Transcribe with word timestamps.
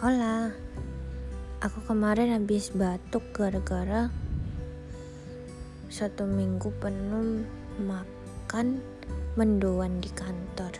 Hola, 0.00 0.48
aku 1.60 1.84
kemarin 1.84 2.32
habis 2.32 2.72
batuk 2.72 3.20
gara-gara 3.36 4.08
satu 5.92 6.24
minggu 6.24 6.72
penuh 6.80 7.44
makan 7.84 8.80
mendoan 9.36 10.00
di 10.00 10.08
kantor. 10.08 10.72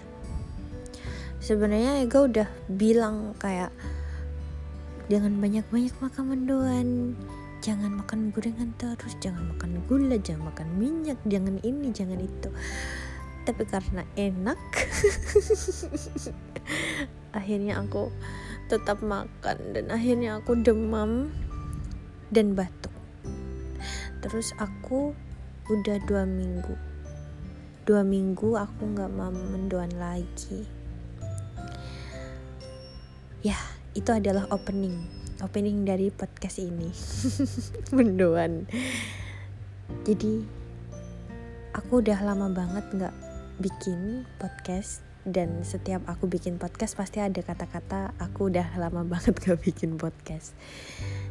Sebenarnya 1.37 2.01
Ega 2.01 2.25
udah 2.25 2.49
bilang 2.73 3.37
kayak 3.37 3.69
jangan 5.13 5.37
banyak-banyak 5.37 5.93
makan 6.01 6.25
mendoan, 6.25 6.89
jangan 7.61 8.01
makan 8.01 8.33
gorengan 8.33 8.73
terus, 8.81 9.21
jangan 9.21 9.53
makan 9.53 9.85
gula, 9.85 10.17
jangan 10.17 10.49
makan 10.49 10.81
minyak, 10.81 11.21
jangan 11.29 11.61
ini, 11.61 11.93
jangan 11.93 12.25
itu. 12.25 12.49
Tapi 13.45 13.69
karena 13.69 14.01
enak, 14.17 14.57
akhirnya 17.37 17.85
aku 17.85 18.09
tetap 18.71 19.03
makan 19.03 19.75
dan 19.75 19.91
akhirnya 19.91 20.39
aku 20.39 20.55
demam 20.55 21.35
dan 22.31 22.55
batuk. 22.55 22.95
Terus 24.23 24.55
aku 24.63 25.11
udah 25.67 25.99
dua 26.07 26.23
minggu. 26.23 26.79
Dua 27.83 28.07
minggu 28.07 28.55
aku 28.55 28.95
nggak 28.95 29.11
mau 29.11 29.35
mendoan 29.35 29.91
lagi. 29.99 30.63
Ya 33.43 33.59
itu 33.99 34.07
adalah 34.15 34.47
opening. 34.55 35.03
Opening 35.43 35.83
dari 35.83 36.15
podcast 36.15 36.63
ini. 36.63 36.95
Mendoan. 37.99 38.71
Jadi 40.07 40.47
aku 41.75 41.99
udah 41.99 42.23
lama 42.23 42.47
banget 42.55 42.87
nggak 42.95 43.15
bikin 43.59 44.23
podcast 44.39 45.10
dan 45.29 45.61
setiap 45.69 46.01
aku 46.09 46.25
bikin 46.25 46.57
podcast 46.57 46.97
pasti 46.97 47.21
ada 47.21 47.45
kata-kata 47.45 48.17
aku 48.17 48.49
udah 48.49 48.77
lama 48.81 49.05
banget 49.13 49.37
gak 49.37 49.61
bikin 49.61 50.01
podcast. 50.01 50.57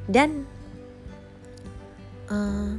Dan 0.06 0.46
uh, 2.30 2.78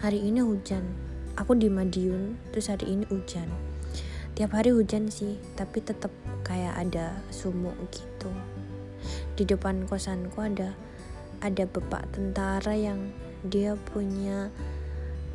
hari 0.00 0.24
ini 0.24 0.40
hujan. 0.40 0.84
Aku 1.36 1.52
di 1.52 1.68
Madiun 1.68 2.40
terus 2.48 2.72
hari 2.72 2.96
ini 2.96 3.04
hujan. 3.12 3.48
Tiap 4.32 4.56
hari 4.56 4.72
hujan 4.72 5.12
sih 5.12 5.36
tapi 5.52 5.84
tetap 5.84 6.12
kayak 6.48 6.72
ada 6.80 7.12
sumuk 7.28 7.76
gitu. 7.92 8.32
Di 9.36 9.44
depan 9.44 9.84
kosanku 9.84 10.40
ada 10.40 10.72
ada 11.44 11.68
bapak 11.68 12.08
tentara 12.16 12.72
yang 12.72 13.12
dia 13.44 13.76
punya 13.92 14.48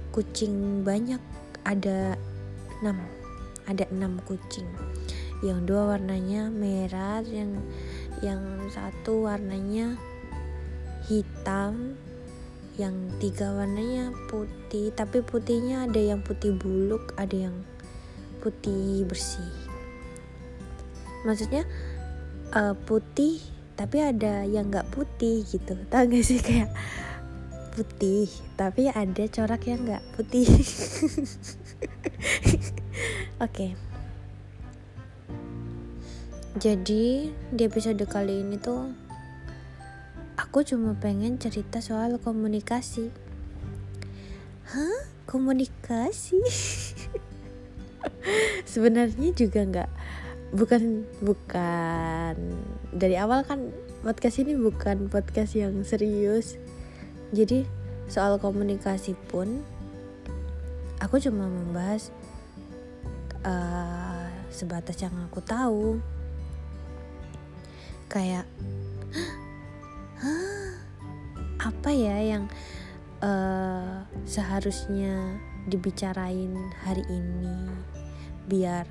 kucing 0.10 0.82
banyak 0.82 1.22
ada 1.62 2.18
enam 2.82 3.21
ada 3.68 3.86
enam 3.90 4.22
kucing. 4.24 4.68
Yang 5.42 5.60
dua 5.70 5.96
warnanya 5.96 6.54
merah 6.54 7.26
yang 7.26 7.58
yang 8.22 8.42
satu 8.70 9.26
warnanya 9.26 9.98
hitam 11.10 11.98
yang 12.78 12.96
tiga 13.18 13.52
warnanya 13.52 14.14
putih. 14.30 14.94
Tapi 14.94 15.26
putihnya 15.26 15.90
ada 15.90 16.00
yang 16.00 16.22
putih 16.22 16.54
buluk 16.54 17.18
ada 17.18 17.50
yang 17.50 17.58
putih 18.42 19.06
bersih. 19.06 19.54
Maksudnya 21.26 21.66
uh, 22.54 22.74
putih 22.74 23.42
tapi 23.78 23.98
ada 23.98 24.46
yang 24.46 24.70
nggak 24.70 24.90
putih 24.94 25.42
gitu. 25.50 25.74
Tau 25.92 26.06
gak 26.06 26.26
sih? 26.26 26.42
Kayak 26.42 26.70
putih 27.72 28.28
tapi 28.60 28.92
ada 28.92 29.24
corak 29.32 29.64
yang 29.64 29.88
nggak 29.88 30.04
putih 30.14 30.44
Oke. 33.42 33.50
Okay. 33.50 33.72
Jadi 36.62 37.34
di 37.50 37.62
episode 37.66 38.06
kali 38.06 38.46
ini 38.46 38.62
tuh 38.62 38.94
aku 40.38 40.62
cuma 40.62 40.94
pengen 40.94 41.42
cerita 41.42 41.82
soal 41.82 42.22
komunikasi. 42.22 43.10
Hah? 44.70 45.10
Komunikasi? 45.26 46.38
Sebenarnya 48.78 49.34
juga 49.34 49.66
nggak 49.66 49.92
bukan 50.54 51.10
bukan 51.26 52.38
dari 52.94 53.18
awal 53.18 53.42
kan 53.42 53.74
podcast 54.06 54.38
ini 54.38 54.54
bukan 54.54 55.10
podcast 55.10 55.58
yang 55.58 55.82
serius. 55.82 56.62
Jadi 57.34 57.66
soal 58.06 58.38
komunikasi 58.38 59.18
pun 59.34 59.66
aku 61.02 61.18
cuma 61.18 61.50
membahas 61.50 62.14
uh, 63.46 64.26
sebatas 64.50 64.98
yang 65.02 65.14
aku 65.28 65.40
tahu. 65.42 65.98
Kayak 68.12 68.46
apa 71.72 71.90
ya 71.94 72.18
yang 72.20 72.52
uh, 73.24 74.04
seharusnya 74.28 75.40
dibicarain 75.70 76.52
hari 76.82 77.06
ini 77.08 77.70
biar 78.50 78.86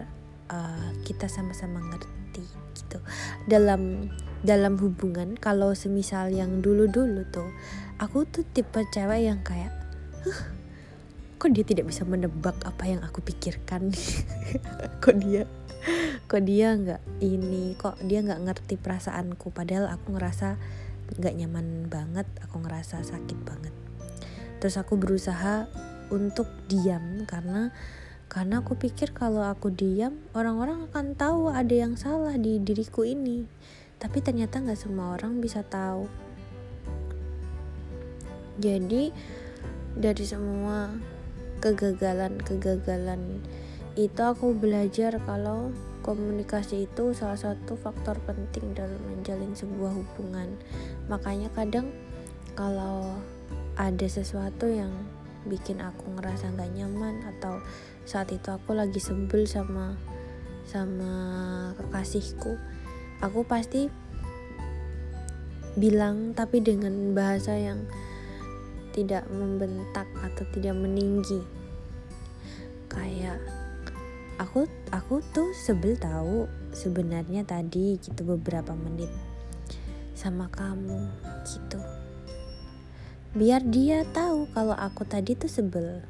uh, 0.48 0.90
kita 1.04 1.28
sama-sama 1.28 1.82
ngerti? 1.92 2.46
Gitu. 2.74 2.98
Dalam 3.50 4.08
dalam 4.40 4.80
hubungan 4.80 5.36
kalau 5.36 5.76
semisal 5.76 6.32
yang 6.32 6.64
dulu-dulu 6.64 7.28
tuh 7.28 7.52
aku 8.00 8.24
tuh 8.24 8.40
tipe 8.56 8.80
cewek 8.88 9.28
yang 9.28 9.44
kayak 9.44 9.68
huh, 10.24 10.59
kok 11.40 11.56
dia 11.56 11.64
tidak 11.64 11.88
bisa 11.88 12.04
menebak 12.04 12.60
apa 12.68 12.84
yang 12.84 13.00
aku 13.00 13.24
pikirkan? 13.24 13.88
Kok 15.02 15.16
dia 15.16 15.48
kok 16.28 16.44
dia 16.44 16.76
nggak 16.76 17.24
ini 17.24 17.72
kok 17.74 17.96
dia 18.04 18.20
nggak 18.20 18.44
ngerti 18.44 18.76
perasaanku? 18.76 19.48
Padahal 19.48 19.88
aku 19.88 20.12
ngerasa 20.12 20.60
nggak 21.16 21.34
nyaman 21.40 21.88
banget 21.88 22.28
aku 22.44 22.60
ngerasa 22.60 23.00
sakit 23.00 23.38
banget. 23.42 23.74
Terus 24.60 24.76
aku 24.76 25.00
berusaha 25.00 25.66
untuk 26.12 26.46
diam 26.68 27.24
karena 27.24 27.72
karena 28.30 28.62
aku 28.62 28.78
pikir 28.78 29.10
kalau 29.10 29.42
aku 29.42 29.74
diam 29.74 30.22
orang-orang 30.36 30.86
akan 30.92 31.18
tahu 31.18 31.50
ada 31.50 31.74
yang 31.74 31.96
salah 31.98 32.36
di 32.36 32.62
diriku 32.62 33.02
ini. 33.02 33.48
Tapi 33.98 34.22
ternyata 34.22 34.62
nggak 34.62 34.78
semua 34.78 35.18
orang 35.18 35.42
bisa 35.42 35.64
tahu. 35.66 36.06
Jadi 38.60 39.10
dari 39.96 40.24
semua 40.28 40.92
kegagalan-kegagalan 41.60 43.44
itu 43.94 44.21
aku 44.21 44.56
belajar 44.56 45.21
kalau 45.28 45.71
komunikasi 46.00 46.88
itu 46.88 47.12
salah 47.12 47.37
satu 47.37 47.76
faktor 47.76 48.16
penting 48.25 48.72
dalam 48.72 48.98
menjalin 49.12 49.53
sebuah 49.53 49.93
hubungan. 49.93 50.56
Makanya 51.12 51.53
kadang 51.53 51.93
kalau 52.56 53.21
ada 53.76 54.06
sesuatu 54.09 54.66
yang 54.69 54.93
bikin 55.48 55.81
aku 55.81 56.09
ngerasa 56.16 56.53
nggak 56.53 56.72
nyaman 56.76 57.25
atau 57.37 57.60
saat 58.04 58.28
itu 58.32 58.48
aku 58.53 58.77
lagi 58.77 59.00
sebel 59.00 59.48
sama 59.48 59.97
sama 60.69 61.12
kekasihku 61.81 62.60
aku 63.25 63.41
pasti 63.48 63.88
bilang 65.81 66.37
tapi 66.37 66.60
dengan 66.60 67.16
bahasa 67.16 67.56
yang 67.56 67.88
tidak 68.90 69.26
membentak 69.30 70.06
atau 70.22 70.44
tidak 70.54 70.74
meninggi. 70.76 71.40
Kayak 72.90 73.38
aku 74.38 74.66
aku 74.90 75.22
tuh 75.30 75.50
sebel 75.54 75.94
tahu 75.98 76.50
sebenarnya 76.74 77.46
tadi 77.46 77.98
gitu 77.98 78.22
beberapa 78.24 78.74
menit 78.74 79.10
sama 80.14 80.50
kamu 80.52 81.10
gitu. 81.46 81.80
Biar 83.30 83.62
dia 83.62 84.02
tahu 84.10 84.50
kalau 84.50 84.74
aku 84.74 85.06
tadi 85.06 85.38
tuh 85.38 85.50
sebel. 85.50 86.02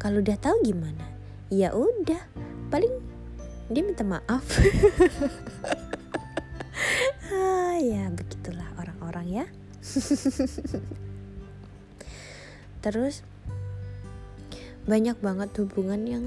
Kalau 0.00 0.24
udah 0.24 0.38
tahu 0.40 0.58
gimana? 0.64 1.06
Ya 1.52 1.70
udah 1.76 2.24
paling 2.72 2.92
dia 3.70 3.82
minta 3.86 4.02
maaf. 4.02 4.42
Ah, 7.30 7.78
ya 7.78 8.10
begitulah 8.10 8.66
orang-orang 8.74 9.26
ya 9.30 9.44
terus 12.80 13.22
banyak 14.88 15.16
banget 15.20 15.52
hubungan 15.60 16.02
yang 16.08 16.24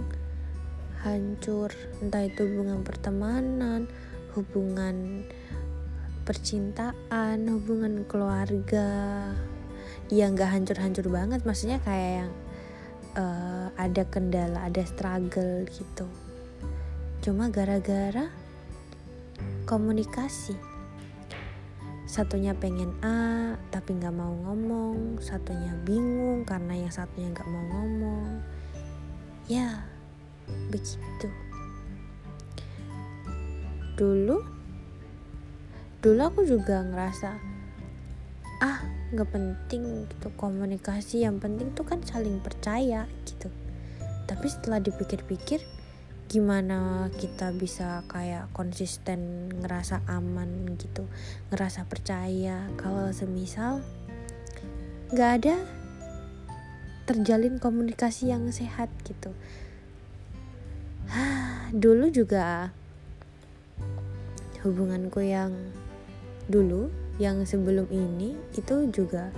hancur. 1.03 1.73
Entah 1.99 2.23
itu 2.23 2.47
hubungan 2.47 2.81
pertemanan 2.81 3.89
hubungan 4.33 5.25
percintaan 6.25 7.45
hubungan 7.49 8.07
keluarga. 8.09 9.29
Ya 10.09 10.29
nggak 10.29 10.49
hancur-hancur 10.49 11.09
banget. 11.09 11.45
Maksudnya 11.45 11.83
kayak 11.83 12.11
yang 12.23 12.31
uh, 13.17 13.67
ada 13.77 14.03
kendala 14.09 14.65
ada 14.65 14.81
struggle 14.85 15.67
gitu. 15.69 16.07
Cuma 17.23 17.47
gara-gara 17.47 18.27
komunikasi 19.63 20.72
satunya 22.13 22.53
pengen 22.53 22.93
A 23.01 23.57
tapi 23.73 23.97
nggak 23.97 24.13
mau 24.13 24.29
ngomong. 24.29 25.17
Satunya 25.17 25.73
bingung 25.81 26.45
karena 26.45 26.77
yang 26.77 26.93
satunya 26.93 27.33
nggak 27.33 27.49
mau 27.49 27.65
ngomong. 27.73 28.37
Ya 29.49 29.81
begitu. 30.69 31.27
Dulu 33.97 34.45
dulu 36.05 36.21
aku 36.21 36.45
juga 36.45 36.85
ngerasa 36.85 37.33
ah 38.61 38.79
nggak 39.09 39.29
penting 39.33 40.05
gitu 40.05 40.29
komunikasi. 40.37 41.25
Yang 41.25 41.49
penting 41.49 41.67
tuh 41.73 41.85
kan 41.89 42.05
saling 42.05 42.37
percaya 42.45 43.09
gitu. 43.25 43.49
Tapi 44.29 44.45
setelah 44.53 44.77
dipikir-pikir 44.77 45.65
gimana 46.33 47.13
kita 47.13 47.53
bisa 47.53 48.01
kayak 48.09 48.49
konsisten 48.57 49.53
ngerasa 49.61 50.01
aman 50.09 50.73
gitu 50.81 51.05
ngerasa 51.53 51.85
percaya. 51.85 52.65
Kalau 52.73 53.13
semisal 53.13 53.85
nggak 55.13 55.31
ada 55.37 55.61
terjalin 57.05 57.61
komunikasi 57.61 58.33
yang 58.33 58.49
sehat 58.49 58.89
gitu. 59.05 59.29
Dulu 61.83 62.09
juga 62.09 62.73
hubunganku 64.65 65.21
yang 65.21 65.53
dulu 66.49 66.89
yang 67.21 67.45
sebelum 67.45 67.85
ini 67.93 68.33
itu 68.57 68.89
juga 68.89 69.29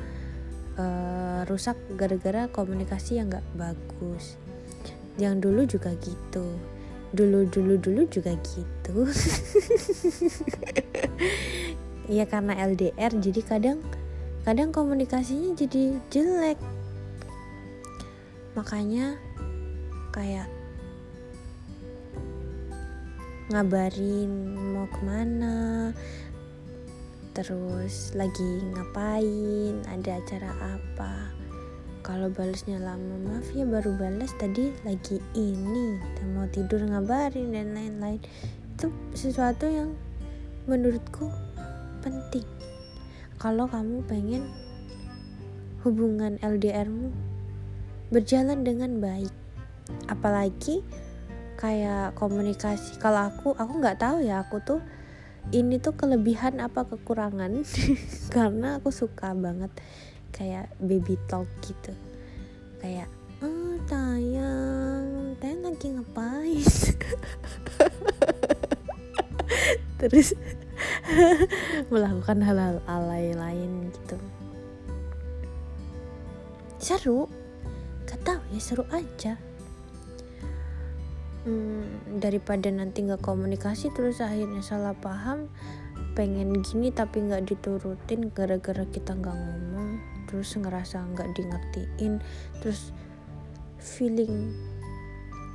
uh, 0.80 1.44
rusak 1.44 1.76
gara-gara 2.00 2.48
komunikasi 2.48 3.20
yang 3.20 3.28
nggak 3.28 3.44
bagus. 3.60 4.40
Yang 5.20 5.36
dulu 5.44 5.62
juga 5.68 5.92
gitu 6.00 6.75
dulu 7.16 7.48
dulu 7.48 7.80
dulu 7.80 8.02
juga 8.12 8.36
gitu. 8.36 9.08
Ya 12.06 12.22
karena 12.30 12.54
LDR 12.70 13.18
jadi 13.18 13.42
kadang 13.42 13.82
kadang 14.46 14.70
komunikasinya 14.70 15.58
jadi 15.58 15.98
jelek. 16.14 16.62
Makanya 18.54 19.18
kayak 20.14 20.46
ngabarin 23.50 24.54
mau 24.74 24.86
ke 24.86 25.02
mana 25.02 25.90
terus 27.36 28.16
lagi 28.16 28.64
ngapain 28.74 29.84
ada 29.92 30.18
acara 30.18 30.52
apa 30.56 31.35
kalau 32.06 32.30
balasnya 32.30 32.78
lama 32.78 33.18
maaf 33.26 33.50
ya 33.58 33.66
baru 33.66 33.98
balas 33.98 34.30
tadi 34.38 34.70
lagi 34.86 35.18
ini. 35.34 35.98
Dan 36.14 36.38
mau 36.38 36.46
tidur 36.46 36.86
ngabarin 36.86 37.50
dan 37.50 37.74
lain-lain. 37.74 38.22
Itu 38.78 38.94
sesuatu 39.18 39.66
yang 39.66 39.98
menurutku 40.70 41.34
penting. 42.06 42.46
Kalau 43.42 43.66
kamu 43.66 44.06
pengen 44.06 44.46
hubungan 45.82 46.38
LDRmu 46.46 47.10
berjalan 48.14 48.62
dengan 48.62 49.02
baik 49.02 49.34
apalagi 50.06 50.86
kayak 51.58 52.14
komunikasi. 52.14 53.02
Kalau 53.02 53.34
aku 53.34 53.58
aku 53.58 53.82
nggak 53.82 53.98
tahu 53.98 54.22
ya 54.22 54.46
aku 54.46 54.62
tuh 54.62 54.82
ini 55.50 55.82
tuh 55.82 55.98
kelebihan 55.98 56.62
apa 56.62 56.86
kekurangan? 56.86 57.66
Karena 58.34 58.78
aku 58.78 58.94
suka 58.94 59.34
banget 59.34 59.74
kayak 60.36 60.68
baby 60.84 61.16
talk 61.32 61.48
gitu. 61.64 61.96
Kayak 62.84 63.08
oh 63.40 63.80
tayang 63.88 65.40
tayang 65.40 65.64
lagi 65.64 65.96
ngapain? 65.96 66.60
Terus 70.04 70.36
melakukan 71.92 72.44
hal-hal 72.44 72.84
alay 72.84 73.32
lain 73.32 73.96
gitu. 73.96 74.20
Seru. 76.84 77.32
Gak 78.06 78.22
tau 78.28 78.44
ya 78.52 78.60
seru 78.60 78.84
aja. 78.92 79.40
Hmm, 81.46 81.86
daripada 82.18 82.74
nanti 82.74 83.06
nggak 83.06 83.22
komunikasi 83.22 83.94
terus 83.94 84.18
akhirnya 84.18 84.66
salah 84.66 84.98
paham 84.98 85.46
pengen 86.18 86.58
gini 86.66 86.90
tapi 86.90 87.22
nggak 87.22 87.46
diturutin 87.46 88.34
gara-gara 88.34 88.82
kita 88.90 89.14
nggak 89.14 89.36
ngomong 89.36 89.75
terus 90.26 90.58
ngerasa 90.58 91.02
nggak 91.14 91.30
di 91.34 91.42
ngertiin 91.46 92.14
terus 92.62 92.92
feeling 93.80 94.54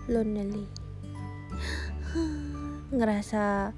lonely. 0.07 0.67
Ngerasa 2.97 3.75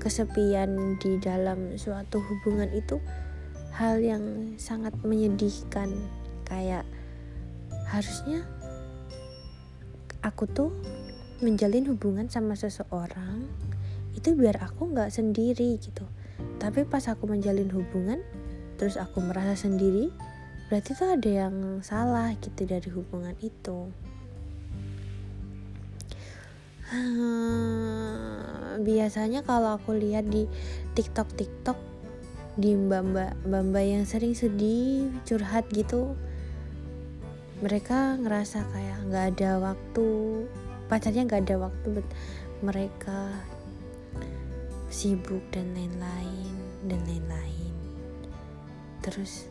kesepian 0.00 1.00
di 1.00 1.20
dalam 1.20 1.76
suatu 1.76 2.20
hubungan 2.20 2.72
itu 2.72 3.00
hal 3.76 4.00
yang 4.00 4.56
sangat 4.56 4.96
menyedihkan. 5.04 5.92
Kayak 6.46 6.88
harusnya 7.90 8.46
aku 10.24 10.48
tuh 10.48 10.70
menjalin 11.44 11.84
hubungan 11.92 12.32
sama 12.32 12.56
seseorang 12.56 13.44
itu 14.16 14.32
biar 14.32 14.56
aku 14.64 14.88
nggak 14.90 15.12
sendiri 15.12 15.76
gitu. 15.76 16.08
Tapi 16.56 16.88
pas 16.88 17.04
aku 17.12 17.28
menjalin 17.28 17.68
hubungan 17.68 18.24
terus 18.76 19.00
aku 19.00 19.24
merasa 19.24 19.56
sendiri 19.56 20.12
berarti 20.68 20.92
tuh 20.94 21.14
ada 21.16 21.30
yang 21.46 21.80
salah 21.82 22.32
gitu 22.38 22.62
dari 22.68 22.88
hubungan 22.92 23.34
itu. 23.42 23.90
Biasanya 28.86 29.42
kalau 29.42 29.74
aku 29.80 29.96
lihat 29.96 30.30
di 30.30 30.46
tiktok 30.94 31.28
tiktok 31.34 31.78
di 32.56 32.72
mbak 32.72 33.04
mbak 33.44 33.62
mbak 33.68 33.84
yang 33.84 34.04
sering 34.08 34.32
sedih 34.32 35.12
curhat 35.28 35.68
gitu 35.76 36.16
mereka 37.60 38.16
ngerasa 38.16 38.64
kayak 38.72 38.98
nggak 39.12 39.24
ada 39.36 39.50
waktu 39.60 40.08
pacarnya 40.88 41.28
nggak 41.28 41.44
ada 41.44 41.68
waktu 41.68 41.86
buat 42.00 42.08
mereka 42.64 43.28
sibuk 44.88 45.44
dan 45.52 45.68
lain-lain 45.76 46.56
dan 46.88 47.00
lain-lain 47.04 47.75
terus 49.06 49.46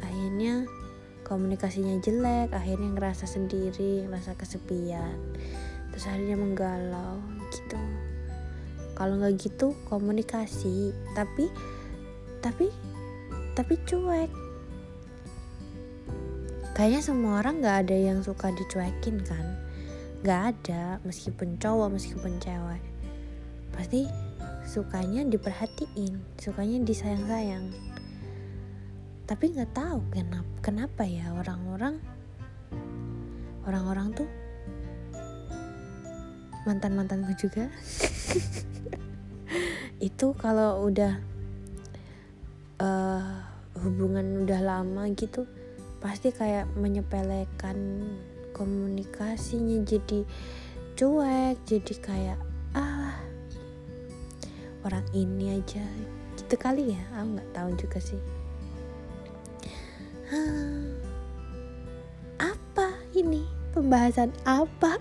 akhirnya 0.00 0.64
komunikasinya 1.28 2.00
jelek 2.00 2.48
akhirnya 2.56 2.96
ngerasa 2.96 3.28
sendiri 3.28 4.08
ngerasa 4.08 4.40
kesepian 4.40 5.20
terus 5.92 6.06
akhirnya 6.08 6.38
menggalau 6.40 7.20
gitu. 7.52 7.80
Kalau 8.96 9.20
nggak 9.20 9.36
gitu 9.36 9.76
komunikasi 9.90 10.96
tapi 11.12 11.52
tapi 12.40 12.72
tapi 13.52 13.74
cuek. 13.84 14.30
Kayaknya 16.72 17.00
semua 17.04 17.44
orang 17.44 17.60
nggak 17.60 17.78
ada 17.84 17.96
yang 17.98 18.24
suka 18.24 18.48
dicuekin 18.56 19.20
kan? 19.26 19.44
Nggak 20.24 20.40
ada 20.56 20.82
meskipun 21.04 21.60
cowok 21.60 22.00
meskipun 22.00 22.40
cewek. 22.40 22.82
Pasti 23.74 24.08
sukanya 24.70 25.26
diperhatiin 25.26 26.38
sukanya 26.38 26.78
disayang-sayang 26.86 27.74
tapi 29.30 29.54
nggak 29.54 29.70
tahu 29.70 30.02
kenapa 30.10 30.50
kenapa 30.58 31.02
ya 31.06 31.30
orang-orang 31.30 32.02
orang-orang 33.62 34.10
tuh 34.10 34.26
mantan 36.66 36.98
mantanku 36.98 37.30
juga. 37.38 37.70
Itu 40.10 40.34
kalau 40.34 40.82
udah 40.90 41.14
uh, 42.82 43.38
hubungan 43.86 44.42
udah 44.42 44.60
lama 44.60 45.06
gitu 45.14 45.46
pasti 46.02 46.32
kayak 46.32 46.66
menyepelekan 46.74 48.02
komunikasinya 48.50 49.84
jadi 49.86 50.26
cuek 50.98 51.56
jadi 51.70 51.94
kayak 52.02 52.38
ah 52.74 53.14
orang 54.82 55.06
ini 55.14 55.54
aja. 55.54 55.86
Gitu 56.34 56.58
kali 56.58 56.98
ya 56.98 57.02
aku 57.14 57.38
nggak 57.38 57.50
tahu 57.54 57.70
juga 57.78 58.00
sih 58.02 58.39
pembahasan 63.80 64.30
apa? 64.44 65.00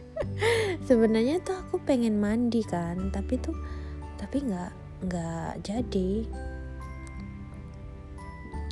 Sebenarnya 0.88 1.44
tuh 1.44 1.52
aku 1.52 1.76
pengen 1.84 2.16
mandi 2.16 2.64
kan 2.64 3.12
tapi 3.12 3.36
tuh 3.36 3.52
tapi 4.16 4.40
nggak 4.40 4.72
nggak 5.04 5.52
jadi. 5.60 6.24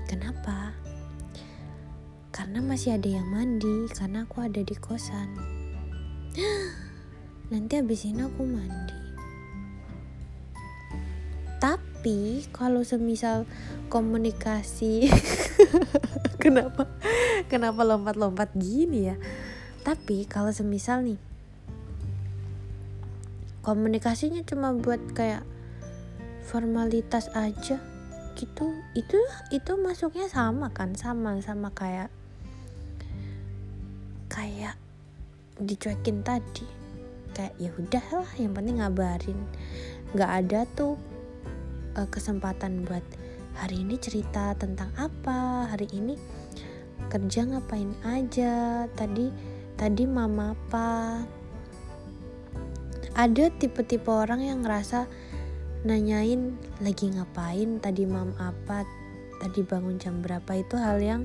Kenapa? 0.09 0.73
Karena 2.33 2.65
masih 2.65 2.97
ada 2.97 3.09
yang 3.21 3.29
mandi 3.29 3.93
karena 3.93 4.25
aku 4.25 4.41
ada 4.41 4.65
di 4.65 4.73
kosan. 4.81 5.29
Nanti 7.53 7.73
habis 7.77 8.09
ini 8.09 8.25
aku 8.25 8.49
mandi. 8.49 8.97
Tapi 11.61 12.49
kalau 12.49 12.81
semisal 12.81 13.45
komunikasi 13.93 15.11
kenapa? 16.49 16.89
Kenapa 17.53 17.81
lompat-lompat 17.85 18.57
gini 18.57 19.13
ya? 19.13 19.17
Tapi 19.85 20.25
kalau 20.25 20.49
semisal 20.49 21.05
nih 21.05 21.21
komunikasinya 23.61 24.41
cuma 24.49 24.73
buat 24.73 25.13
kayak 25.13 25.45
formalitas 26.49 27.29
aja 27.37 27.77
gitu 28.33 28.73
itu 28.97 29.19
itu 29.53 29.73
masuknya 29.77 30.25
sama 30.33 30.73
kan? 30.73 30.97
Sama 30.97 31.37
sama 31.45 31.69
kayak 31.77 32.09
kayak 34.33 34.81
dicuekin 35.61 36.25
tadi. 36.25 36.65
Kayak 37.37 37.55
ya 37.61 37.71
udahlah 37.77 38.31
yang 38.41 38.57
penting 38.57 38.81
ngabarin. 38.81 39.39
Nggak 40.17 40.33
ada 40.33 40.61
tuh 40.73 40.97
uh, 41.93 42.09
kesempatan 42.09 42.89
buat 42.89 43.05
hari 43.59 43.83
ini 43.83 43.99
cerita 43.99 44.55
tentang 44.55 44.95
apa 44.95 45.67
hari 45.67 45.91
ini 45.91 46.15
kerja 47.07 47.47
ngapain 47.47 47.95
aja? 48.03 48.85
Tadi 48.99 49.31
tadi 49.79 50.05
mama 50.05 50.59
apa? 50.59 51.23
Ada 53.15 53.51
tipe-tipe 53.55 54.11
orang 54.11 54.43
yang 54.43 54.63
ngerasa 54.67 55.07
nanyain 55.87 56.59
lagi 56.83 57.15
ngapain? 57.15 57.79
Tadi 57.79 58.03
mam 58.07 58.35
apa? 58.43 58.83
Tadi 59.39 59.63
bangun 59.63 60.03
jam 60.03 60.19
berapa? 60.19 60.51
Itu 60.59 60.75
hal 60.79 60.99
yang 60.99 61.23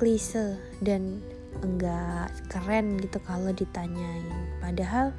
klise 0.00 0.56
dan 0.80 1.20
enggak 1.60 2.32
keren 2.48 2.96
gitu 3.00 3.20
kalau 3.24 3.52
ditanyain. 3.52 4.24
Padahal 4.60 5.12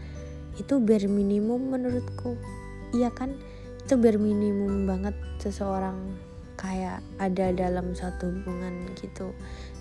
itu 0.57 0.77
bare 0.77 1.07
minimum 1.09 1.73
menurutku. 1.73 2.35
Iya 2.93 3.09
kan? 3.13 3.37
Itu 3.85 3.97
bare 3.97 4.17
minimum 4.17 4.85
banget 4.85 5.15
seseorang 5.41 5.97
kayak 6.59 6.99
ada 7.15 7.55
dalam 7.55 7.95
satu 7.95 8.27
hubungan 8.27 8.91
gitu. 8.99 9.31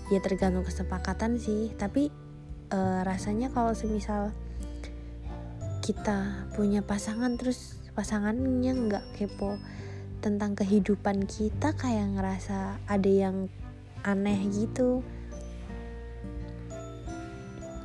Ya 0.07 0.23
tergantung 0.23 0.63
kesepakatan 0.63 1.35
sih 1.35 1.75
tapi 1.75 2.07
uh, 2.71 3.03
rasanya 3.03 3.51
kalau 3.51 3.75
semisal 3.75 4.31
kita 5.83 6.47
punya 6.55 6.79
pasangan 6.79 7.35
terus 7.35 7.75
pasangannya 7.91 8.71
nggak 8.87 9.05
kepo 9.19 9.59
tentang 10.23 10.55
kehidupan 10.55 11.27
kita 11.27 11.75
kayak 11.75 12.15
ngerasa 12.15 12.79
ada 12.87 13.11
yang 13.11 13.51
aneh 14.07 14.39
gitu. 14.55 15.03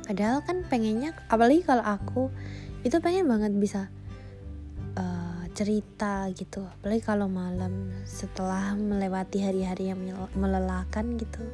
Padahal 0.05 0.39
kan 0.45 0.63
pengennya 0.69 1.17
apalagi 1.27 1.65
kalau 1.65 1.83
aku 1.83 2.29
itu 2.85 3.01
pengen 3.01 3.25
banget 3.25 3.51
bisa 3.57 3.89
cerita 5.55 6.27
gitu. 6.35 6.67
Apalagi 6.67 6.99
kalau 6.99 7.31
malam 7.31 7.95
setelah 8.03 8.75
melewati 8.75 9.39
hari-hari 9.39 9.95
yang 9.95 10.03
melelahkan 10.35 11.15
gitu. 11.15 11.47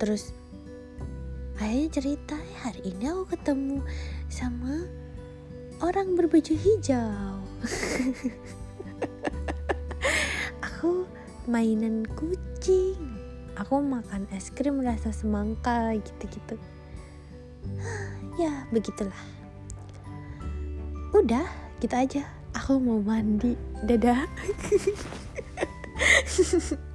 Terus 0.00 0.32
akhirnya 1.60 1.92
cerita 1.92 2.40
eh, 2.40 2.56
hari 2.64 2.80
ini 2.88 3.12
aku 3.12 3.36
ketemu 3.36 3.84
sama 4.32 4.88
orang 5.84 6.16
berbaju 6.16 6.56
hijau. 6.56 7.36
Aku 10.64 11.04
mainan 11.44 12.08
kucing. 12.16 12.96
Aku 13.60 13.84
makan 13.84 14.24
es 14.32 14.48
krim 14.52 14.80
rasa 14.80 15.12
semangka 15.12 15.92
gitu-gitu. 16.00 16.56
Ya 18.34 18.66
begitulah. 18.74 19.14
Udah 21.14 21.46
gitu 21.78 21.94
aja 21.94 22.26
aku 22.64 22.80
mau 22.80 22.96
mandi. 22.96 23.52
Dadah 23.84 24.24